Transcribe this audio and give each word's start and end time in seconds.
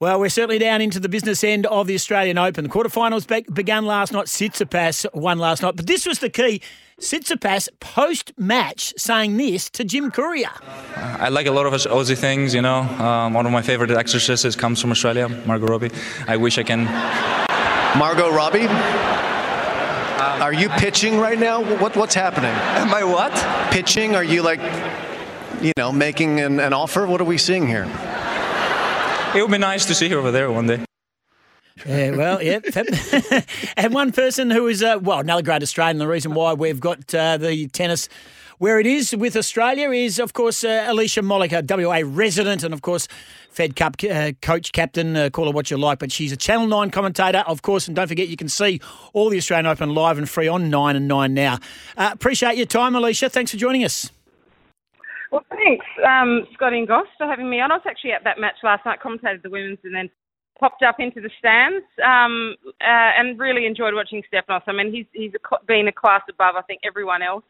Well, 0.00 0.18
we're 0.18 0.30
certainly 0.30 0.58
down 0.58 0.80
into 0.80 0.98
the 0.98 1.10
business 1.10 1.44
end 1.44 1.66
of 1.66 1.86
the 1.86 1.94
Australian 1.94 2.38
Open. 2.38 2.64
The 2.64 2.70
quarterfinals 2.70 3.28
be- 3.28 3.52
began 3.52 3.84
last 3.84 4.14
night. 4.14 4.28
Tsitsipas 4.28 5.04
won 5.12 5.38
last 5.38 5.60
night. 5.60 5.76
But 5.76 5.86
this 5.86 6.06
was 6.06 6.20
the 6.20 6.30
key. 6.30 6.62
Tsitsipas 6.98 7.68
post-match 7.80 8.94
saying 8.96 9.36
this 9.36 9.68
to 9.68 9.84
Jim 9.84 10.10
Courier. 10.10 10.48
I 10.96 11.28
like 11.28 11.46
a 11.46 11.50
lot 11.50 11.66
of 11.66 11.74
Aussie 11.74 12.16
things, 12.16 12.54
you 12.54 12.62
know. 12.62 12.78
Um, 12.80 13.34
one 13.34 13.44
of 13.44 13.52
my 13.52 13.60
favorite 13.60 13.90
exercises 13.90 14.56
comes 14.56 14.80
from 14.80 14.90
Australia, 14.90 15.28
Margot 15.28 15.66
Robbie. 15.66 15.90
I 16.26 16.38
wish 16.38 16.56
I 16.56 16.62
can... 16.62 16.86
Margot 17.98 18.32
Robbie? 18.32 18.68
Are 20.40 20.54
you 20.54 20.70
pitching 20.70 21.18
right 21.18 21.38
now? 21.38 21.62
What, 21.76 21.94
what's 21.94 22.14
happening? 22.14 22.52
Am 22.52 22.94
I 22.94 23.04
what? 23.04 23.34
Pitching? 23.70 24.16
Are 24.16 24.24
you 24.24 24.40
like, 24.40 24.60
you 25.60 25.72
know, 25.76 25.92
making 25.92 26.40
an, 26.40 26.58
an 26.58 26.72
offer? 26.72 27.06
What 27.06 27.20
are 27.20 27.24
we 27.24 27.36
seeing 27.36 27.66
here? 27.66 27.86
It 29.34 29.42
would 29.42 29.50
be 29.50 29.58
nice 29.58 29.86
to 29.86 29.94
see 29.94 30.08
her 30.08 30.18
over 30.18 30.32
there 30.32 30.50
one 30.50 30.66
day. 30.66 30.84
Yeah, 31.86 32.10
well, 32.10 32.42
yeah. 32.42 32.58
and 33.76 33.94
one 33.94 34.10
person 34.10 34.50
who 34.50 34.66
is, 34.66 34.82
uh, 34.82 34.98
well, 35.00 35.20
another 35.20 35.42
great 35.42 35.62
Australian, 35.62 35.98
the 35.98 36.08
reason 36.08 36.34
why 36.34 36.52
we've 36.52 36.80
got 36.80 37.14
uh, 37.14 37.36
the 37.36 37.68
tennis 37.68 38.08
where 38.58 38.78
it 38.78 38.86
is 38.86 39.16
with 39.16 39.36
Australia 39.36 39.90
is, 39.90 40.18
of 40.18 40.34
course, 40.34 40.64
uh, 40.64 40.84
Alicia 40.88 41.22
Molik, 41.22 41.52
a 41.52 41.62
WA 41.62 42.02
resident, 42.04 42.62
and 42.62 42.74
of 42.74 42.82
course, 42.82 43.08
Fed 43.50 43.74
Cup 43.74 43.96
uh, 44.10 44.32
coach, 44.42 44.72
captain, 44.72 45.16
uh, 45.16 45.30
call 45.30 45.46
her 45.46 45.52
what 45.52 45.70
you 45.70 45.78
like, 45.78 45.98
but 45.98 46.12
she's 46.12 46.32
a 46.32 46.36
Channel 46.36 46.66
9 46.66 46.90
commentator, 46.90 47.44
of 47.46 47.62
course, 47.62 47.86
and 47.86 47.96
don't 47.96 48.08
forget 48.08 48.28
you 48.28 48.36
can 48.36 48.50
see 48.50 48.80
all 49.14 49.30
the 49.30 49.38
Australian 49.38 49.66
Open 49.66 49.94
live 49.94 50.18
and 50.18 50.28
free 50.28 50.48
on 50.48 50.68
9 50.68 50.96
and 50.96 51.08
9 51.08 51.32
now. 51.32 51.58
Uh, 51.96 52.10
appreciate 52.12 52.56
your 52.56 52.66
time, 52.66 52.94
Alicia. 52.94 53.30
Thanks 53.30 53.52
for 53.52 53.56
joining 53.56 53.84
us. 53.84 54.10
Well, 55.30 55.44
thanks, 55.48 55.86
um, 56.04 56.46
Scotty 56.54 56.78
and 56.78 56.88
Goss, 56.88 57.06
for 57.16 57.26
having 57.26 57.48
me 57.48 57.60
on. 57.60 57.70
I 57.70 57.76
was 57.76 57.86
actually 57.86 58.12
at 58.12 58.24
that 58.24 58.40
match 58.40 58.56
last 58.64 58.84
night, 58.84 58.98
commentated 58.98 59.42
the 59.42 59.50
women's, 59.50 59.78
and 59.84 59.94
then 59.94 60.10
popped 60.58 60.82
up 60.82 60.96
into 60.98 61.20
the 61.20 61.30
stands 61.38 61.86
um, 62.04 62.56
uh, 62.82 63.10
and 63.16 63.38
really 63.38 63.64
enjoyed 63.64 63.94
watching 63.94 64.22
Stefanos. 64.26 64.62
I 64.66 64.72
mean, 64.72 64.92
he's 64.92 65.06
he's 65.12 65.32
a, 65.34 65.64
been 65.66 65.86
a 65.88 65.92
class 65.92 66.22
above, 66.28 66.56
I 66.58 66.62
think, 66.62 66.80
everyone 66.84 67.22
else 67.22 67.44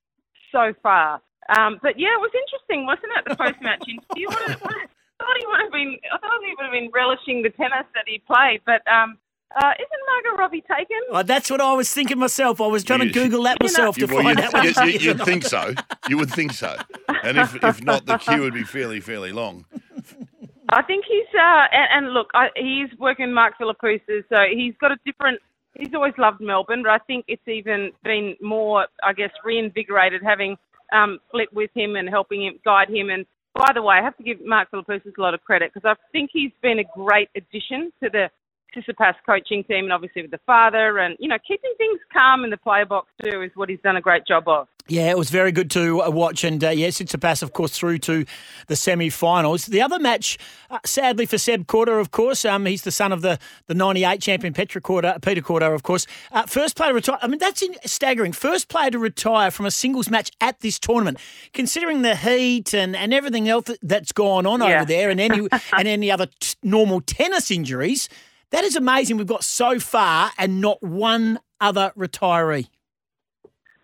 so 0.52 0.74
far. 0.82 1.22
Um, 1.56 1.80
but 1.82 1.98
yeah, 1.98 2.12
it 2.14 2.20
was 2.20 2.30
interesting, 2.36 2.84
wasn't 2.84 3.12
it? 3.16 3.24
The 3.26 3.36
post 3.36 3.60
match 3.62 3.82
interview. 3.88 4.28
I 4.28 4.54
thought 5.18 5.36
he 5.40 5.46
would 5.46 5.60
have 5.60 5.72
been. 5.72 5.96
I 6.12 6.18
thought 6.18 6.40
he 6.44 6.54
would 6.56 6.64
have 6.68 6.76
been 6.76 6.90
relishing 6.92 7.42
the 7.42 7.50
tennis 7.50 7.88
that 7.94 8.04
he 8.06 8.20
played, 8.26 8.60
but. 8.66 8.86
Um, 8.86 9.16
uh, 9.56 9.72
isn't 9.78 10.24
Margot 10.24 10.38
Robbie 10.42 10.60
taken? 10.62 10.96
Oh, 11.10 11.22
that's 11.22 11.50
what 11.50 11.60
I 11.60 11.72
was 11.74 11.92
thinking 11.92 12.18
myself. 12.18 12.60
I 12.60 12.66
was 12.66 12.84
trying 12.84 13.00
You- 13.00 13.06
to 13.12 13.12
Google 13.12 13.42
that 13.44 13.58
myself 13.60 13.96
to 13.96 14.06
well, 14.06 14.22
find 14.22 14.38
you'd, 14.38 14.54
out. 14.54 14.64
you- 14.64 14.72
she 14.72 14.80
you- 14.80 14.88
is 14.96 15.02
or 15.02 15.04
you'd 15.10 15.22
think 15.24 15.44
so. 15.44 15.74
You 16.08 16.18
would 16.18 16.30
think 16.30 16.52
so. 16.52 16.76
And 17.24 17.38
if, 17.38 17.54
if 17.62 17.82
not, 17.82 18.06
the 18.06 18.18
queue 18.18 18.40
would 18.40 18.54
be 18.54 18.62
fairly, 18.64 19.00
fairly 19.00 19.32
long. 19.32 19.64
I 20.72 20.82
think 20.82 21.04
he's 21.08 21.26
uh, 21.34 21.64
and, 21.72 22.06
and 22.06 22.14
look, 22.14 22.28
I, 22.34 22.48
he's 22.54 22.96
working 22.98 23.32
Mark 23.32 23.54
Philippoussis, 23.60 24.24
so 24.28 24.44
he's 24.54 24.74
got 24.80 24.92
a 24.92 24.96
different. 25.04 25.40
He's 25.74 25.92
always 25.94 26.14
loved 26.18 26.40
Melbourne, 26.40 26.82
but 26.82 26.90
I 26.90 26.98
think 26.98 27.24
it's 27.28 27.46
even 27.48 27.90
been 28.04 28.36
more, 28.40 28.86
I 29.02 29.12
guess, 29.12 29.30
reinvigorated 29.44 30.20
having 30.22 30.56
um, 30.92 31.18
Flip 31.30 31.48
with 31.52 31.70
him 31.74 31.96
and 31.96 32.08
helping 32.08 32.44
him 32.44 32.58
guide 32.64 32.88
him. 32.88 33.08
And 33.10 33.24
by 33.54 33.70
the 33.74 33.82
way, 33.82 33.96
I 33.96 34.02
have 34.02 34.16
to 34.18 34.22
give 34.22 34.38
Mark 34.44 34.70
Philippoussis 34.70 35.12
a 35.16 35.20
lot 35.20 35.34
of 35.34 35.42
credit 35.42 35.72
because 35.72 35.88
I 35.88 35.94
think 36.12 36.30
he's 36.32 36.50
been 36.62 36.78
a 36.80 36.84
great 36.96 37.28
addition 37.36 37.92
to 38.02 38.10
the 38.10 38.30
Tsitsipas 38.74 39.14
coaching 39.26 39.64
team, 39.64 39.84
and 39.84 39.92
obviously 39.92 40.22
with 40.22 40.30
the 40.30 40.40
father, 40.46 40.98
and 40.98 41.16
you 41.18 41.28
know, 41.28 41.38
keeping 41.46 41.72
things 41.78 42.00
calm 42.12 42.44
in 42.44 42.50
the 42.50 42.56
player 42.56 42.86
box 42.86 43.08
too 43.22 43.42
is 43.42 43.50
what 43.54 43.68
he's 43.68 43.80
done 43.82 43.96
a 43.96 44.00
great 44.00 44.26
job 44.26 44.48
of. 44.48 44.68
Yeah, 44.88 45.10
it 45.10 45.18
was 45.18 45.30
very 45.30 45.52
good 45.52 45.70
to 45.72 46.02
uh, 46.02 46.10
watch. 46.10 46.42
And 46.42 46.64
uh, 46.64 46.70
yes, 46.70 47.00
it's 47.00 47.14
a 47.14 47.18
pass, 47.18 47.42
of 47.42 47.52
course, 47.52 47.70
through 47.78 47.98
to 47.98 48.24
the 48.66 48.74
semi 48.74 49.08
finals. 49.08 49.66
The 49.66 49.80
other 49.80 50.00
match, 50.00 50.36
uh, 50.68 50.78
sadly 50.84 51.26
for 51.26 51.38
Seb 51.38 51.66
Korda, 51.66 52.00
of 52.00 52.10
course, 52.10 52.44
um, 52.44 52.66
he's 52.66 52.82
the 52.82 52.90
son 52.90 53.12
of 53.12 53.22
the, 53.22 53.38
the 53.68 53.74
98 53.74 54.20
champion 54.20 54.52
Petra 54.52 54.80
Korda, 54.80 55.22
Peter 55.22 55.42
Korda, 55.42 55.72
of 55.72 55.84
course. 55.84 56.08
Uh, 56.32 56.44
first 56.46 56.74
player 56.76 56.90
to 56.90 56.94
retire. 56.94 57.18
I 57.22 57.28
mean, 57.28 57.38
that's 57.38 57.62
in, 57.62 57.76
staggering. 57.84 58.32
First 58.32 58.68
player 58.68 58.90
to 58.90 58.98
retire 58.98 59.52
from 59.52 59.66
a 59.66 59.70
singles 59.70 60.10
match 60.10 60.32
at 60.40 60.58
this 60.58 60.78
tournament, 60.80 61.18
considering 61.52 62.02
the 62.02 62.16
heat 62.16 62.74
and, 62.74 62.96
and 62.96 63.14
everything 63.14 63.48
else 63.48 63.66
that- 63.66 63.78
that's 63.82 64.10
gone 64.10 64.44
on 64.44 64.60
Yeah. 64.60 64.76
over 64.78 64.86
there 64.86 65.10
and 65.10 65.20
any, 65.20 65.46
and 65.76 65.86
any 65.86 66.10
other 66.10 66.26
t- 66.40 66.56
normal 66.64 67.00
tennis 67.00 67.50
injuries. 67.52 68.08
That 68.50 68.64
is 68.64 68.76
amazing. 68.76 69.16
We've 69.16 69.26
got 69.26 69.44
so 69.44 69.78
far 69.78 70.32
and 70.36 70.60
not 70.60 70.82
one 70.82 71.38
other 71.60 71.92
retiree. 71.96 72.68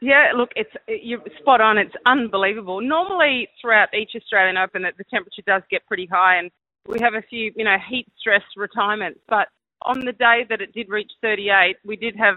Yeah, 0.00 0.32
look, 0.36 0.50
it's 0.56 0.70
you're 0.86 1.22
spot 1.38 1.60
on. 1.60 1.78
It's 1.78 1.94
unbelievable. 2.04 2.80
Normally, 2.80 3.48
throughout 3.60 3.88
each 3.94 4.10
Australian 4.14 4.56
Open, 4.56 4.82
the 4.82 4.92
the 4.98 5.04
temperature 5.04 5.42
does 5.46 5.62
get 5.70 5.86
pretty 5.86 6.06
high, 6.10 6.36
and 6.36 6.50
we 6.86 7.00
have 7.00 7.14
a 7.14 7.22
few, 7.22 7.52
you 7.56 7.64
know, 7.64 7.76
heat 7.88 8.06
stress 8.18 8.42
retirements. 8.56 9.20
But 9.28 9.48
on 9.82 10.00
the 10.00 10.12
day 10.12 10.46
that 10.48 10.60
it 10.60 10.72
did 10.72 10.88
reach 10.88 11.10
38, 11.22 11.76
we 11.84 11.96
did 11.96 12.16
have, 12.16 12.36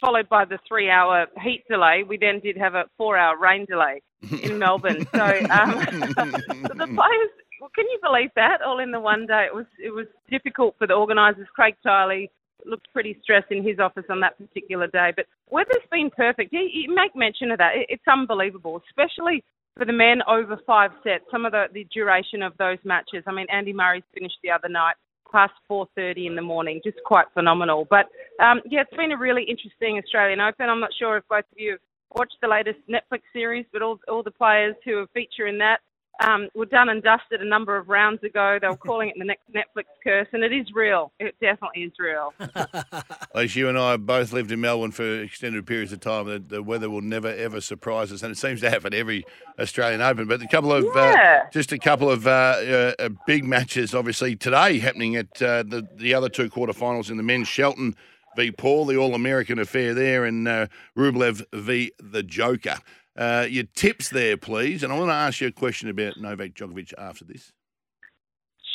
followed 0.00 0.28
by 0.28 0.44
the 0.44 0.58
three-hour 0.66 1.26
heat 1.42 1.64
delay. 1.68 2.04
We 2.08 2.16
then 2.16 2.40
did 2.40 2.56
have 2.56 2.74
a 2.74 2.84
four-hour 2.96 3.38
rain 3.38 3.66
delay 3.66 4.02
in 4.42 4.58
Melbourne. 4.58 5.06
So, 5.14 5.24
um, 5.24 5.72
so 6.16 6.74
the 6.74 6.86
players, 6.86 7.30
well, 7.64 7.70
can 7.74 7.86
you 7.88 7.98
believe 8.02 8.28
that? 8.36 8.60
All 8.60 8.78
in 8.78 8.90
the 8.90 9.00
one 9.00 9.26
day. 9.26 9.46
It 9.48 9.54
was 9.54 9.64
it 9.82 9.88
was 9.88 10.04
difficult 10.30 10.74
for 10.76 10.86
the 10.86 10.92
organisers. 10.92 11.48
Craig 11.54 11.76
Tiley 11.84 12.28
looked 12.66 12.92
pretty 12.92 13.18
stressed 13.22 13.50
in 13.50 13.66
his 13.66 13.78
office 13.78 14.04
on 14.10 14.20
that 14.20 14.36
particular 14.36 14.86
day. 14.86 15.12
But 15.16 15.24
weather's 15.48 15.88
been 15.90 16.10
perfect. 16.14 16.52
You, 16.52 16.60
you 16.60 16.94
make 16.94 17.16
mention 17.16 17.50
of 17.50 17.58
that. 17.58 17.72
It, 17.74 17.86
it's 17.88 18.06
unbelievable, 18.06 18.82
especially 18.86 19.42
for 19.78 19.86
the 19.86 19.94
men 19.94 20.20
over 20.28 20.58
five 20.66 20.90
sets. 21.02 21.24
Some 21.30 21.46
of 21.46 21.52
the, 21.52 21.64
the 21.72 21.86
duration 21.90 22.42
of 22.42 22.52
those 22.58 22.76
matches. 22.84 23.24
I 23.26 23.32
mean, 23.32 23.46
Andy 23.50 23.72
Murray's 23.72 24.04
finished 24.12 24.36
the 24.42 24.50
other 24.50 24.68
night 24.68 24.96
past 25.32 25.54
4.30 25.70 26.26
in 26.26 26.36
the 26.36 26.42
morning. 26.42 26.82
Just 26.84 26.98
quite 27.06 27.26
phenomenal. 27.32 27.86
But, 27.88 28.12
um, 28.44 28.60
yeah, 28.68 28.82
it's 28.82 28.96
been 28.96 29.12
a 29.12 29.18
really 29.18 29.42
interesting 29.42 29.98
Australian 30.04 30.40
Open. 30.40 30.68
I'm 30.68 30.80
not 30.80 30.92
sure 30.98 31.16
if 31.16 31.24
both 31.30 31.48
of 31.50 31.58
you 31.58 31.72
have 31.72 31.80
watched 32.14 32.36
the 32.42 32.48
latest 32.48 32.78
Netflix 32.90 33.22
series, 33.32 33.64
but 33.72 33.80
all, 33.80 33.98
all 34.06 34.22
the 34.22 34.30
players 34.30 34.76
who 34.84 35.06
feature 35.14 35.46
in 35.46 35.56
that 35.58 35.80
um, 36.20 36.48
were 36.54 36.66
done 36.66 36.88
and 36.88 37.02
dusted 37.02 37.40
a 37.40 37.44
number 37.44 37.76
of 37.76 37.88
rounds 37.88 38.22
ago. 38.22 38.58
They 38.60 38.68
were 38.68 38.76
calling 38.76 39.08
it 39.08 39.16
the 39.18 39.24
next 39.24 39.42
Netflix 39.52 39.84
curse, 40.02 40.28
and 40.32 40.44
it 40.44 40.52
is 40.52 40.66
real. 40.74 41.12
It 41.18 41.34
definitely 41.40 41.82
is 41.82 41.92
real. 41.98 42.32
At 42.40 43.16
least 43.34 43.56
you 43.56 43.68
and 43.68 43.78
I 43.78 43.96
both 43.96 44.32
lived 44.32 44.52
in 44.52 44.60
Melbourne 44.60 44.92
for 44.92 45.22
extended 45.22 45.66
periods 45.66 45.92
of 45.92 46.00
time. 46.00 46.26
The, 46.26 46.38
the 46.38 46.62
weather 46.62 46.88
will 46.88 47.02
never 47.02 47.28
ever 47.28 47.60
surprise 47.60 48.12
us, 48.12 48.22
and 48.22 48.30
it 48.32 48.38
seems 48.38 48.60
to 48.60 48.70
happen 48.70 48.94
every 48.94 49.24
Australian 49.58 50.00
Open. 50.00 50.28
But 50.28 50.40
a 50.42 50.48
couple 50.48 50.72
of 50.72 50.84
Yeah. 50.94 51.42
uh, 51.46 51.50
just 51.50 51.72
a 51.72 51.78
couple 51.78 52.10
of 52.10 52.26
uh, 52.26 52.30
uh, 52.30 52.92
uh, 52.98 53.08
big 53.26 53.44
matches, 53.44 53.94
obviously 53.94 54.36
today 54.36 54.78
happening 54.78 55.16
at 55.16 55.42
uh, 55.42 55.62
the 55.64 55.86
the 55.96 56.14
other 56.14 56.28
two 56.28 56.48
quarterfinals 56.48 57.10
in 57.10 57.16
the 57.16 57.22
men's 57.22 57.48
Shelton 57.48 57.94
v 58.36 58.50
Paul, 58.50 58.84
the 58.86 58.96
All 58.96 59.14
American 59.14 59.58
affair 59.58 59.94
there, 59.94 60.24
and 60.24 60.46
uh, 60.48 60.66
Rublev 60.96 61.44
v 61.52 61.92
the 61.98 62.22
Joker. 62.22 62.78
Uh, 63.16 63.46
your 63.48 63.64
tips 63.74 64.08
there, 64.08 64.36
please, 64.36 64.82
and 64.82 64.92
I 64.92 64.98
want 64.98 65.10
to 65.10 65.14
ask 65.14 65.40
you 65.40 65.46
a 65.46 65.52
question 65.52 65.88
about 65.88 66.16
Novak 66.20 66.54
Djokovic 66.54 66.92
after 66.98 67.24
this. 67.24 67.52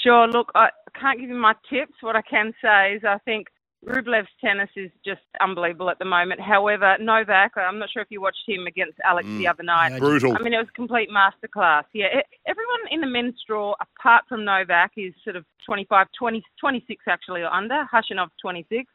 Sure. 0.04 0.28
Look, 0.28 0.52
I 0.56 0.70
can't 1.00 1.20
give 1.20 1.30
you 1.30 1.36
my 1.36 1.56
tips. 1.70 1.94
What 2.02 2.16
I 2.16 2.22
can 2.22 2.54
say 2.62 2.94
is 2.94 3.04
I 3.04 3.18
think 3.26 3.48
Rublev's 3.86 4.30
tennis 4.40 4.70
is 4.78 4.92
just 5.06 5.22
unbelievable 5.42 5.90
at 5.90 6.00
the 6.00 6.06
moment. 6.06 6.40
However, 6.40 6.96
Novak, 7.00 7.52
I'm 7.58 7.80
not 7.80 7.90
sure 7.92 8.02
if 8.02 8.10
you 8.10 8.22
watched 8.22 8.48
him 8.48 8.66
against 8.68 8.98
Alex 9.04 9.28
the 9.28 9.48
other 9.48 9.64
night. 9.64 9.98
Brutal. 10.00 10.36
I 10.38 10.42
mean, 10.42 10.54
it 10.54 10.58
was 10.58 10.68
a 10.70 10.76
complete 10.76 11.10
masterclass. 11.10 11.84
Yeah, 11.94 12.20
e- 12.20 12.38
everyone 12.48 12.80
in 12.92 13.02
the 13.02 13.08
men's 13.08 13.36
draw, 13.46 13.76
apart 13.82 14.24
from 14.30 14.46
Novak, 14.46 14.92
is 14.96 15.14
sort 15.24 15.36
of 15.36 15.46
25, 15.66 16.08
20, 16.18 16.44
26 16.60 17.04
actually 17.08 17.42
or 17.42 17.54
under. 17.54 17.86
Khachanov 17.92 18.30
26. 18.42 18.86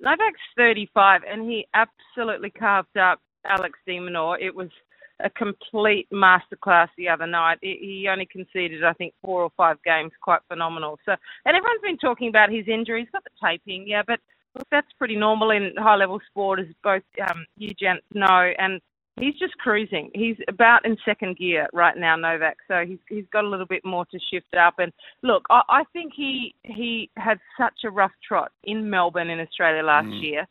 Novak's 0.00 0.40
35, 0.56 1.22
and 1.30 1.50
he 1.50 1.66
absolutely 1.74 2.50
carved 2.50 2.96
up 2.98 3.20
Alex 3.46 3.78
de 3.86 3.98
Minaur. 3.98 4.38
It 4.38 4.54
was 4.54 4.68
a 5.20 5.30
complete 5.30 6.08
masterclass 6.12 6.88
the 6.96 7.08
other 7.08 7.26
night. 7.26 7.58
He 7.62 8.06
only 8.10 8.26
conceded, 8.26 8.84
I 8.84 8.92
think, 8.92 9.14
four 9.22 9.42
or 9.42 9.50
five 9.56 9.82
games. 9.82 10.12
Quite 10.20 10.40
phenomenal. 10.48 10.98
So, 11.04 11.12
and 11.44 11.56
everyone's 11.56 11.82
been 11.82 11.98
talking 11.98 12.28
about 12.28 12.50
his 12.50 12.68
injury. 12.68 13.00
He's 13.00 13.10
got 13.10 13.24
the 13.24 13.30
taping, 13.46 13.86
yeah, 13.86 14.02
but 14.06 14.20
look, 14.54 14.66
that's 14.70 14.92
pretty 14.98 15.16
normal 15.16 15.50
in 15.50 15.72
high-level 15.78 16.20
sport, 16.28 16.60
as 16.60 16.66
both 16.82 17.02
um, 17.28 17.46
you 17.56 17.72
gents 17.78 18.04
know. 18.14 18.52
And 18.58 18.80
he's 19.18 19.38
just 19.38 19.56
cruising. 19.58 20.10
He's 20.14 20.36
about 20.48 20.84
in 20.84 20.96
second 21.04 21.38
gear 21.38 21.66
right 21.72 21.96
now, 21.96 22.16
Novak. 22.16 22.58
So 22.68 22.84
he's 22.86 22.98
he's 23.08 23.24
got 23.32 23.44
a 23.44 23.48
little 23.48 23.66
bit 23.66 23.84
more 23.84 24.04
to 24.06 24.18
shift 24.30 24.54
up. 24.54 24.74
And 24.78 24.92
look, 25.22 25.44
I, 25.48 25.62
I 25.68 25.84
think 25.92 26.12
he 26.14 26.54
he 26.64 27.10
had 27.16 27.38
such 27.58 27.84
a 27.84 27.90
rough 27.90 28.12
trot 28.26 28.52
in 28.64 28.90
Melbourne 28.90 29.30
in 29.30 29.40
Australia 29.40 29.82
last 29.82 30.08
Mm. 30.08 30.22
year. 30.22 30.46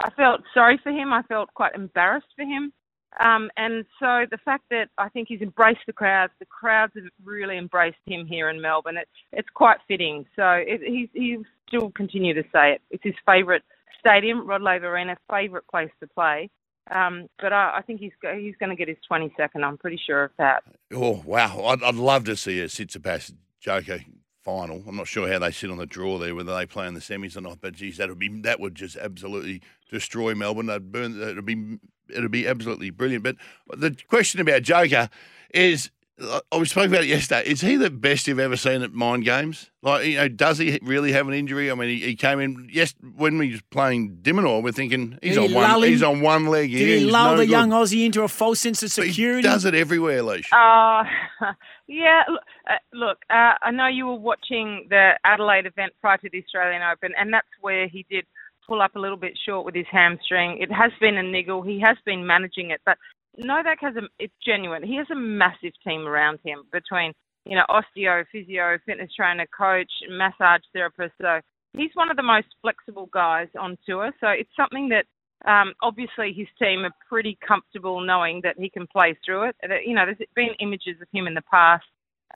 I 0.00 0.10
felt 0.10 0.40
sorry 0.52 0.78
for 0.82 0.90
him. 0.90 1.12
I 1.12 1.22
felt 1.22 1.54
quite 1.54 1.74
embarrassed 1.74 2.32
for 2.36 2.44
him. 2.44 2.72
Um, 3.20 3.50
and 3.56 3.84
so 4.00 4.26
the 4.30 4.38
fact 4.44 4.64
that 4.70 4.88
I 4.98 5.08
think 5.08 5.28
he's 5.28 5.40
embraced 5.40 5.80
the 5.86 5.92
crowds, 5.92 6.32
the 6.38 6.46
crowds 6.46 6.92
have 6.96 7.04
really 7.24 7.56
embraced 7.56 7.98
him 8.06 8.26
here 8.26 8.50
in 8.50 8.60
Melbourne. 8.60 8.96
It, 8.96 9.08
it's 9.32 9.48
quite 9.54 9.78
fitting. 9.86 10.26
So 10.34 10.44
it, 10.44 10.80
he's 10.84 11.08
he'll 11.14 11.44
still 11.68 11.90
continue 11.92 12.34
to 12.34 12.42
say 12.52 12.72
it. 12.72 12.82
It's 12.90 13.04
his 13.04 13.14
favourite 13.24 13.62
stadium, 13.98 14.46
Rod 14.46 14.62
Laver 14.62 14.88
Arena, 14.88 15.16
favourite 15.30 15.66
place 15.68 15.90
to 16.00 16.08
play. 16.08 16.50
Um, 16.90 17.28
but 17.40 17.52
I, 17.52 17.78
I 17.78 17.82
think 17.82 18.00
he's 18.00 18.12
he's 18.36 18.56
going 18.58 18.70
to 18.70 18.76
get 18.76 18.88
his 18.88 18.98
22nd. 19.10 19.64
I'm 19.64 19.78
pretty 19.78 20.00
sure 20.04 20.24
of 20.24 20.30
that. 20.38 20.64
Oh 20.92 21.22
wow! 21.24 21.64
I'd, 21.66 21.82
I'd 21.82 21.94
love 21.94 22.24
to 22.24 22.36
see 22.36 22.60
a 22.60 22.66
Tsitsipas 22.66 23.32
Joker 23.60 24.00
final. 24.44 24.84
I'm 24.86 24.96
not 24.96 25.08
sure 25.08 25.26
how 25.26 25.38
they 25.38 25.50
sit 25.50 25.70
on 25.70 25.78
the 25.78 25.86
draw 25.86 26.18
there, 26.18 26.34
whether 26.34 26.54
they 26.54 26.66
play 26.66 26.86
in 26.86 26.94
the 26.94 27.00
semis 27.00 27.36
or 27.36 27.40
not. 27.40 27.60
But 27.62 27.74
geez, 27.74 27.96
that 27.96 28.10
would 28.10 28.18
be 28.18 28.28
that 28.42 28.60
would 28.60 28.74
just 28.74 28.96
absolutely 28.96 29.62
destroy 29.90 30.34
Melbourne. 30.34 30.66
They'd 30.66 30.92
burn. 30.92 31.20
It'd 31.20 31.46
be 31.46 31.78
it'd 32.08 32.30
be 32.30 32.46
absolutely 32.46 32.90
brilliant. 32.90 33.24
But 33.24 33.36
the 33.68 33.96
question 34.08 34.40
about 34.40 34.62
Joker 34.62 35.08
is. 35.52 35.90
I 36.22 36.40
We 36.56 36.64
spoke 36.66 36.86
about 36.86 37.02
it 37.02 37.08
yesterday. 37.08 37.42
Is 37.44 37.60
he 37.60 37.74
the 37.74 37.90
best 37.90 38.28
you've 38.28 38.38
ever 38.38 38.56
seen 38.56 38.82
at 38.82 38.92
mind 38.92 39.24
games? 39.24 39.72
Like, 39.82 40.06
you 40.06 40.16
know, 40.16 40.28
does 40.28 40.58
he 40.58 40.78
really 40.80 41.10
have 41.10 41.26
an 41.26 41.34
injury? 41.34 41.72
I 41.72 41.74
mean, 41.74 41.88
he, 41.88 41.98
he 41.98 42.14
came 42.14 42.38
in 42.38 42.68
yes 42.72 42.94
when 43.16 43.36
we 43.36 43.50
was 43.50 43.62
playing 43.62 44.18
de 44.22 44.32
Minaur, 44.32 44.62
We're 44.62 44.70
thinking 44.70 45.18
he's 45.20 45.34
Did 45.34 45.42
on 45.42 45.48
he 45.48 45.54
one. 45.56 45.64
lull 45.64 45.82
him? 45.82 45.90
He's 45.90 46.02
on 46.04 46.20
one 46.20 46.46
leg. 46.46 46.70
Did 46.70 46.78
here. 46.78 46.98
he 46.98 47.04
lull 47.10 47.32
no 47.32 47.38
the 47.38 47.46
good. 47.46 47.50
young 47.50 47.70
Aussie 47.70 48.04
into 48.06 48.22
a 48.22 48.28
false 48.28 48.60
sense 48.60 48.80
of 48.84 48.92
security? 48.92 49.38
He 49.38 49.42
does 49.42 49.64
it 49.64 49.74
everywhere, 49.74 50.22
Leash. 50.22 50.48
Uh, 50.52 51.02
yeah, 51.88 52.22
look, 52.28 52.42
uh, 52.70 52.74
look 52.92 53.18
uh, 53.28 53.54
I 53.60 53.72
know 53.72 53.88
you 53.88 54.06
were 54.06 54.14
watching 54.14 54.86
the 54.90 55.18
Adelaide 55.24 55.66
event 55.66 55.94
prior 56.00 56.18
to 56.18 56.28
the 56.30 56.38
Australian 56.44 56.82
Open, 56.82 57.10
and 57.18 57.32
that's 57.34 57.48
where 57.60 57.88
he 57.88 58.06
did 58.08 58.24
pull 58.66 58.82
up 58.82 58.96
a 58.96 58.98
little 58.98 59.16
bit 59.16 59.38
short 59.46 59.64
with 59.64 59.74
his 59.74 59.86
hamstring. 59.90 60.58
It 60.60 60.72
has 60.72 60.92
been 61.00 61.16
a 61.16 61.22
niggle. 61.22 61.62
He 61.62 61.80
has 61.80 61.96
been 62.04 62.26
managing 62.26 62.70
it, 62.70 62.80
but 62.84 62.98
Novak 63.36 63.78
has 63.80 63.96
a, 63.96 64.02
it's 64.18 64.34
genuine. 64.44 64.82
He 64.82 64.96
has 64.96 65.06
a 65.10 65.16
massive 65.16 65.72
team 65.86 66.06
around 66.06 66.38
him 66.44 66.64
between, 66.72 67.12
you 67.44 67.56
know, 67.56 67.64
osteo, 67.68 68.24
physio, 68.30 68.78
fitness 68.86 69.10
trainer, 69.16 69.46
coach, 69.56 69.90
massage 70.08 70.62
therapist. 70.72 71.14
So 71.20 71.40
he's 71.76 71.90
one 71.94 72.10
of 72.10 72.16
the 72.16 72.22
most 72.22 72.46
flexible 72.62 73.08
guys 73.12 73.48
on 73.58 73.76
tour. 73.86 74.12
So 74.20 74.28
it's 74.28 74.50
something 74.56 74.90
that 74.90 75.06
um, 75.50 75.74
obviously 75.82 76.32
his 76.32 76.46
team 76.58 76.84
are 76.84 76.94
pretty 77.08 77.36
comfortable 77.46 78.00
knowing 78.00 78.40
that 78.44 78.56
he 78.58 78.70
can 78.70 78.86
play 78.86 79.16
through 79.24 79.48
it. 79.48 79.56
You 79.84 79.94
know, 79.94 80.04
there's 80.06 80.28
been 80.34 80.54
images 80.60 81.00
of 81.00 81.08
him 81.12 81.26
in 81.26 81.34
the 81.34 81.42
past. 81.50 81.84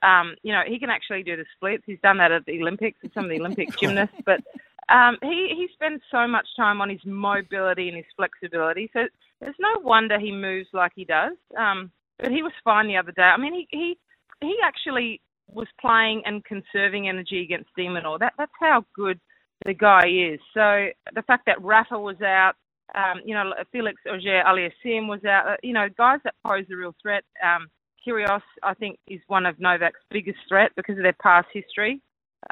Um, 0.02 0.34
you 0.42 0.52
know, 0.52 0.62
he 0.66 0.78
can 0.78 0.90
actually 0.90 1.22
do 1.22 1.36
the 1.36 1.44
splits. 1.56 1.82
He's 1.86 1.98
done 2.02 2.18
that 2.18 2.32
at 2.32 2.44
the 2.44 2.60
Olympics 2.60 2.98
with 3.02 3.14
some 3.14 3.24
of 3.24 3.30
the 3.30 3.40
Olympic 3.40 3.76
gymnasts. 3.80 4.16
But 4.24 4.40
um, 4.88 5.16
he 5.22 5.48
he 5.54 5.68
spends 5.72 6.02
so 6.10 6.26
much 6.26 6.46
time 6.56 6.80
on 6.80 6.88
his 6.88 7.00
mobility 7.04 7.88
and 7.88 7.96
his 7.96 8.06
flexibility. 8.16 8.90
So 8.92 9.00
it's 9.40 9.58
no 9.58 9.80
wonder 9.82 10.18
he 10.18 10.32
moves 10.32 10.68
like 10.72 10.92
he 10.94 11.04
does. 11.04 11.36
Um, 11.58 11.90
but 12.18 12.32
he 12.32 12.42
was 12.42 12.52
fine 12.64 12.88
the 12.88 12.96
other 12.96 13.12
day. 13.12 13.22
I 13.22 13.36
mean, 13.36 13.54
he 13.54 13.68
he 13.70 13.98
he 14.40 14.56
actually 14.64 15.20
was 15.48 15.68
playing 15.80 16.22
and 16.24 16.44
conserving 16.44 17.08
energy 17.08 17.42
against 17.42 17.70
de 17.76 17.86
Minaur. 17.86 18.18
That 18.18 18.34
that's 18.38 18.52
how 18.60 18.84
good 18.94 19.20
the 19.64 19.74
guy 19.74 20.06
is. 20.06 20.40
So 20.54 20.88
the 21.14 21.22
fact 21.26 21.44
that 21.46 21.62
Rafa 21.62 21.98
was 21.98 22.20
out, 22.22 22.54
um, 22.94 23.20
you 23.24 23.34
know, 23.34 23.52
Felix 23.72 24.00
Auger 24.06 24.42
Aliassime 24.46 25.08
was 25.08 25.24
out, 25.24 25.46
uh, 25.48 25.56
you 25.62 25.72
know, 25.72 25.88
guys 25.96 26.20
that 26.24 26.34
pose 26.46 26.64
a 26.72 26.76
real 26.76 26.94
threat. 27.02 27.24
Um, 27.44 27.68
Kyrgios, 28.06 28.42
I 28.62 28.74
think, 28.74 28.98
is 29.06 29.20
one 29.26 29.46
of 29.46 29.58
Novak's 29.58 30.00
biggest 30.10 30.38
threat 30.48 30.70
because 30.76 30.96
of 30.96 31.02
their 31.02 31.16
past 31.20 31.48
history. 31.52 32.00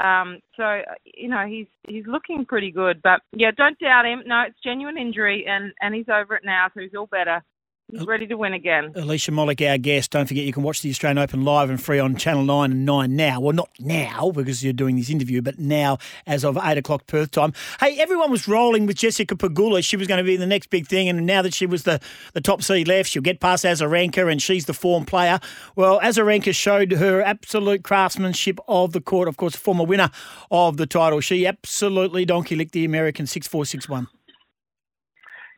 Um, 0.03 0.41
so 0.57 0.81
you 1.05 1.29
know 1.29 1.47
he's 1.47 1.67
he's 1.89 2.05
looking 2.07 2.45
pretty 2.45 2.71
good, 2.71 3.01
but 3.03 3.21
yeah, 3.33 3.51
don't 3.57 3.79
doubt 3.79 4.05
him. 4.07 4.23
No, 4.27 4.43
it's 4.47 4.59
genuine 4.63 4.99
injury, 4.99 5.47
and 5.49 5.73
and 5.81 5.95
he's 5.95 6.09
over 6.09 6.35
it 6.35 6.45
now, 6.45 6.67
so 6.75 6.81
he's 6.81 6.95
all 6.97 7.07
better. 7.07 7.43
He's 7.89 8.05
ready 8.05 8.27
to 8.27 8.37
win 8.37 8.53
again. 8.53 8.91
Alicia 8.97 9.31
Molik, 9.31 9.65
our 9.71 9.79
guest. 9.79 10.11
Don't 10.11 10.27
forget 10.27 10.45
you 10.45 10.53
can 10.53 10.65
watch 10.65 10.83
the 10.83 10.91
Australian 10.91 11.19
Open 11.19 11.45
live 11.45 11.71
and 11.71 11.81
free 11.81 12.01
on 12.01 12.17
Channel 12.17 12.43
9 12.43 12.73
and 12.73 12.85
9 12.85 13.15
now. 13.15 13.39
Well, 13.39 13.53
not 13.53 13.71
now 13.79 14.33
because 14.33 14.65
you're 14.65 14.73
doing 14.73 14.97
this 14.97 15.09
interview, 15.09 15.41
but 15.41 15.61
now 15.61 15.99
as 16.27 16.45
of 16.45 16.59
8 16.61 16.79
o'clock 16.79 17.07
Perth 17.07 17.31
time. 17.31 17.53
Hey, 17.79 17.97
everyone 18.01 18.33
was 18.33 18.49
rolling 18.49 18.87
with 18.87 18.97
Jessica 18.97 19.37
Pegula. 19.37 19.85
She 19.85 19.97
was 19.97 20.09
going 20.09 20.19
to 20.19 20.25
be 20.25 20.37
the 20.37 20.47
next 20.47 20.69
big 20.69 20.89
thing, 20.89 21.09
and 21.09 21.25
now 21.27 21.43
that 21.43 21.55
she 21.55 21.65
was 21.65 21.85
the, 21.85 22.01
the 22.33 22.41
top 22.41 22.61
seed 22.61 22.89
left, 22.89 23.09
she'll 23.09 23.23
get 23.23 23.39
past 23.39 23.65
Azarenka, 23.65 24.31
and 24.31 24.43
she's 24.43 24.67
the 24.67 24.75
form 24.75 25.05
player. 25.05 25.39
Well, 25.77 26.01
Azarenka 26.01 26.53
showed 26.57 26.91
her 26.91 27.23
absolute 27.23 27.85
craftsmanship 27.85 28.59
of 28.67 28.95
the 28.95 29.01
court. 29.01 29.29
Of 29.29 29.37
course, 29.37 29.55
former 29.55 29.85
winner 29.85 30.11
of 30.51 30.77
the 30.77 30.87
title. 30.87 31.21
She 31.21 31.47
absolutely 31.47 32.25
donkey 32.25 32.57
licked 32.57 32.73
the 32.73 32.85
American 32.85 33.29
6 33.29 33.47
4 33.47 33.65
6 33.65 33.89
1. 33.89 34.09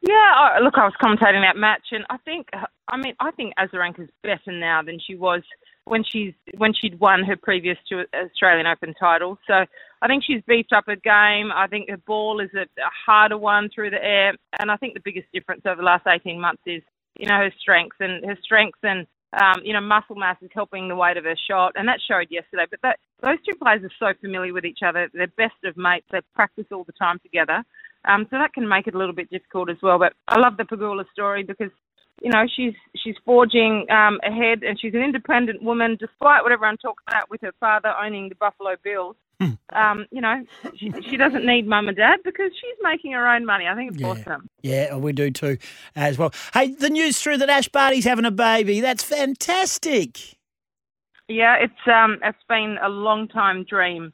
Yeah, 0.03 0.15
I, 0.15 0.61
look, 0.61 0.75
I 0.77 0.85
was 0.85 0.95
commentating 1.03 1.43
that 1.43 1.57
match, 1.57 1.89
and 1.91 2.05
I 2.09 2.19
think, 2.19 2.47
I 2.89 2.97
mean, 2.97 3.15
I 3.19 3.31
think 3.33 3.55
Azarenka's 3.59 4.11
better 4.23 4.53
now 4.53 4.81
than 4.83 4.99
she 5.05 5.17
was 5.17 5.43
when 5.85 6.05
she's 6.05 6.35
when 6.57 6.73
she'd 6.75 7.01
won 7.01 7.25
her 7.25 7.37
previous 7.37 7.79
two 7.89 8.03
Australian 8.15 8.67
Open 8.67 8.95
titles. 8.95 9.39
So 9.47 9.55
I 10.03 10.07
think 10.07 10.23
she's 10.25 10.43
beefed 10.47 10.73
up 10.73 10.85
her 10.87 10.97
game. 10.97 11.51
I 11.53 11.67
think 11.69 11.91
her 11.91 11.97
ball 11.97 12.41
is 12.41 12.51
a, 12.55 12.63
a 12.63 12.91
harder 13.07 13.39
one 13.39 13.71
through 13.75 13.91
the 13.91 14.05
air, 14.05 14.35
and 14.59 14.71
I 14.71 14.77
think 14.77 14.95
the 14.95 15.01
biggest 15.05 15.27
difference 15.33 15.63
over 15.67 15.77
the 15.77 15.83
last 15.83 16.07
18 16.07 16.41
months 16.41 16.63
is, 16.67 16.83
you 17.19 17.27
know, 17.27 17.37
her 17.37 17.53
strength 17.59 17.97
and 18.01 18.25
her 18.25 18.37
strength 18.43 18.79
and 18.83 19.07
um, 19.33 19.61
you 19.63 19.75
know, 19.75 19.81
muscle 19.81 20.17
mass 20.17 20.37
is 20.41 20.49
helping 20.55 20.89
the 20.89 20.97
weight 20.97 21.19
of 21.19 21.25
her 21.25 21.37
shot, 21.49 21.73
and 21.77 21.87
that 21.87 22.01
showed 22.09 22.29
yesterday. 22.31 22.65
But 22.71 22.81
that, 22.83 22.99
those 23.21 23.37
two 23.47 23.57
players 23.57 23.83
are 23.85 23.93
so 23.99 24.19
familiar 24.21 24.55
with 24.55 24.65
each 24.65 24.79
other; 24.87 25.11
they're 25.13 25.27
best 25.37 25.57
of 25.65 25.77
mates. 25.77 26.07
They 26.11 26.21
practice 26.35 26.65
all 26.73 26.85
the 26.85 26.93
time 26.93 27.19
together, 27.23 27.63
um, 28.05 28.27
so 28.31 28.39
that 28.39 28.53
can 28.53 28.69
make 28.69 28.87
it 28.87 28.95
a 28.95 28.99
little 28.99 29.15
bit 29.15 29.31
difficult 29.31 29.71
as 29.71 29.77
well. 29.83 29.99
But 29.99 30.13
I 30.29 30.39
love 30.39 30.57
the 30.57 30.65
Pegula 30.65 31.05
story 31.13 31.43
because, 31.43 31.71
you 32.23 32.31
know, 32.31 32.45
she's 32.55 32.75
she's 32.97 33.17
forging 33.25 33.87
um, 33.91 34.19
ahead, 34.25 34.63
and 34.63 34.79
she's 34.81 34.95
an 34.95 35.03
independent 35.03 35.63
woman, 35.63 35.97
despite 35.99 36.43
what 36.43 36.53
everyone 36.53 36.77
talks 36.79 37.03
about 37.09 37.31
with 37.31 37.41
her 37.43 37.53
father 37.61 37.93
owning 38.03 38.29
the 38.29 38.35
Buffalo 38.37 38.75
Bills. 38.83 39.17
um, 39.73 40.05
you 40.11 40.21
know, 40.21 40.43
she, 40.77 40.91
she 41.09 41.17
doesn't 41.17 41.47
need 41.47 41.65
mum 41.67 41.87
and 41.87 41.97
dad 41.97 42.19
because 42.25 42.51
she's 42.61 42.77
making 42.83 43.13
her 43.13 43.29
own 43.29 43.47
money. 43.47 43.67
I 43.69 43.77
think 43.77 43.93
it's 43.93 44.01
Yeah. 44.01 44.09
awesome. 44.09 44.49
Yeah, 44.63 44.97
we 44.97 45.13
do 45.13 45.31
too, 45.31 45.59
as 45.95 46.19
well. 46.19 46.33
Hey, 46.53 46.73
the 46.75 46.91
news 46.91 47.21
through 47.21 47.37
that 47.39 47.49
Ash 47.49 47.69
Barty's 47.69 48.05
having 48.05 48.25
a 48.25 48.33
baby. 48.33 48.81
That's 48.81 49.05
fantastic. 49.05 50.19
Yeah, 51.29 51.57
it's 51.61 51.87
um 51.87 52.19
it's 52.25 52.43
been 52.49 52.79
a 52.83 52.89
long 52.89 53.29
time 53.29 53.65
dream 53.65 54.13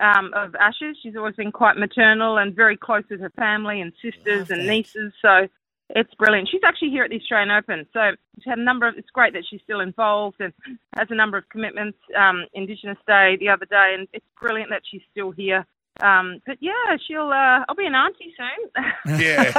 um 0.00 0.32
of 0.34 0.54
Ashes. 0.54 0.96
She's 1.02 1.16
always 1.16 1.34
been 1.36 1.52
quite 1.52 1.76
maternal 1.76 2.38
and 2.38 2.54
very 2.54 2.76
close 2.76 3.04
with 3.10 3.20
her 3.20 3.30
family 3.30 3.80
and 3.80 3.92
sisters 4.02 4.48
Love 4.48 4.50
and 4.50 4.60
that. 4.62 4.72
nieces. 4.72 5.12
So 5.20 5.48
it's 5.94 6.14
brilliant. 6.14 6.48
She's 6.50 6.62
actually 6.64 6.88
here 6.90 7.04
at 7.04 7.10
the 7.10 7.16
Australian 7.20 7.50
Open, 7.50 7.86
so 7.92 8.12
she's 8.36 8.44
had 8.46 8.58
a 8.58 8.62
number 8.64 8.88
of. 8.88 8.94
It's 8.96 9.10
great 9.10 9.34
that 9.34 9.42
she's 9.50 9.60
still 9.62 9.80
involved 9.80 10.36
and 10.40 10.52
has 10.96 11.08
a 11.10 11.14
number 11.14 11.36
of 11.36 11.46
commitments. 11.50 11.98
Um, 12.18 12.46
Indigenous 12.54 12.96
Day 13.06 13.36
the 13.38 13.50
other 13.50 13.66
day, 13.66 13.94
and 13.98 14.08
it's 14.14 14.24
brilliant 14.40 14.70
that 14.70 14.82
she's 14.90 15.02
still 15.10 15.32
here. 15.32 15.66
Um, 16.02 16.40
but 16.46 16.56
yeah, 16.60 16.96
she'll. 17.06 17.28
Uh, 17.28 17.64
I'll 17.68 17.74
be 17.76 17.84
an 17.84 17.94
auntie 17.94 18.32
soon. 18.38 19.18
Yeah. 19.20 19.52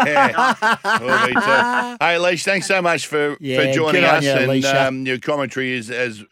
Will 0.99 1.27
be 1.27 1.33
too. 1.33 1.97
Hey, 2.03 2.17
Leash, 2.17 2.43
thanks 2.43 2.65
so 2.65 2.81
much 2.81 3.05
for, 3.05 3.37
Yeah, 3.39 3.57
for 3.67 3.71
joining 3.73 4.01
good 4.01 4.09
on 4.09 4.15
us. 4.15 4.23
you, 4.23 4.31
and 4.31 4.43
Alicia. 4.45 4.87
um, 4.87 5.05
your 5.05 5.19
commentary 5.19 5.73
is 5.73 5.91
as 5.91 6.23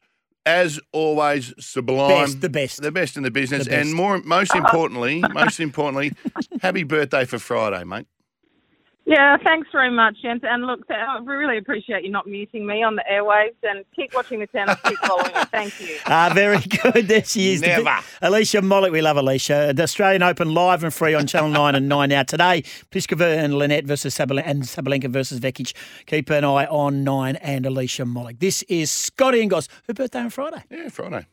as 0.45 0.79
always 0.91 1.53
sublime. 1.59 2.25
Best, 2.25 2.41
the 2.41 2.49
best. 2.49 2.81
The 2.81 2.91
best 2.91 3.17
in 3.17 3.23
the 3.23 3.31
business. 3.31 3.67
The. 3.67 3.77
And 3.77 3.93
more 3.93 4.19
most 4.23 4.55
importantly, 4.55 5.23
most 5.33 5.59
importantly, 5.59 6.13
happy 6.61 6.83
birthday 6.83 7.25
for 7.25 7.39
Friday, 7.39 7.83
mate. 7.83 8.07
Yeah, 9.05 9.35
thanks 9.43 9.67
very 9.71 9.89
much, 9.89 10.21
gents. 10.21 10.45
And 10.47 10.65
look, 10.67 10.81
I 10.89 11.17
really 11.23 11.57
appreciate 11.57 12.03
you 12.03 12.11
not 12.11 12.27
muting 12.27 12.67
me 12.67 12.83
on 12.83 12.95
the 12.95 13.03
airwaves. 13.11 13.55
And 13.63 13.83
keep 13.95 14.13
watching 14.13 14.39
the 14.39 14.47
tennis, 14.47 14.77
keep 14.85 14.97
following 14.99 15.31
it. 15.35 15.47
Thank 15.51 15.81
you. 15.81 15.97
Ah, 16.05 16.31
very 16.33 16.59
good. 16.59 17.07
There 17.11 17.23
she 17.23 17.53
is. 17.53 17.61
Never. 17.61 17.97
Alicia 18.21 18.61
Molik. 18.61 18.91
We 18.91 19.01
love 19.01 19.17
Alicia. 19.17 19.73
The 19.75 19.83
Australian 19.83 20.21
Open 20.21 20.53
live 20.53 20.83
and 20.83 20.93
free 20.93 21.15
on 21.15 21.25
Channel 21.25 21.49
9 21.61 21.73
and 21.75 21.89
9 21.89 22.09
now. 22.09 22.21
Today, 22.23 22.61
Pliskova 22.91 23.37
and 23.37 23.55
Linette 23.55 23.85
versus 23.85 24.15
Sabal- 24.15 24.41
and 24.45 24.63
Sabalenka 24.63 25.09
versus 25.09 25.39
Vekic. 25.39 25.73
Keep 26.05 26.29
an 26.29 26.45
eye 26.45 26.67
on 26.67 27.03
9 27.03 27.37
and 27.37 27.65
Alicia 27.65 28.03
Molik. 28.03 28.39
This 28.39 28.61
is 28.63 28.91
Scotty 28.91 29.41
Ingos. 29.45 29.67
Her 29.87 29.95
birthday 29.95 30.19
on 30.19 30.29
Friday. 30.29 30.63
Yeah, 30.69 30.89
Friday. 30.89 31.25